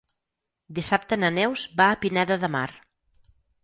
Dissabte 0.79 1.19
na 1.25 1.31
Neus 1.37 1.69
va 1.83 1.89
a 1.91 2.01
Pineda 2.07 2.43
de 2.47 2.55
Mar. 2.59 2.69